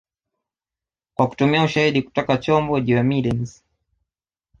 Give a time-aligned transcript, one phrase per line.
[1.15, 3.63] Kwa kutumia ushahidi kutoka chombo jiwe middens